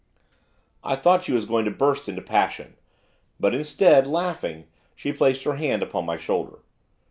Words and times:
I 0.83 0.95
thought 0.95 1.23
she 1.25 1.31
was 1.31 1.45
going 1.45 1.63
to 1.65 1.69
burst 1.69 2.09
into 2.09 2.23
passion. 2.23 2.73
But, 3.39 3.53
instead, 3.53 4.07
laughing, 4.07 4.65
she 4.95 5.13
placed 5.13 5.43
her 5.43 5.57
hand 5.57 5.83
upon 5.83 6.07
my 6.07 6.17
shoulder. 6.17 6.57